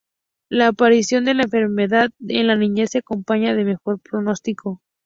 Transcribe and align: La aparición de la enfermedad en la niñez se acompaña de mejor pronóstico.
La 0.49 0.65
aparición 0.69 1.25
de 1.25 1.35
la 1.35 1.43
enfermedad 1.43 2.09
en 2.27 2.47
la 2.47 2.55
niñez 2.55 2.89
se 2.89 2.97
acompaña 2.97 3.53
de 3.53 3.63
mejor 3.65 3.99
pronóstico. 3.99 4.81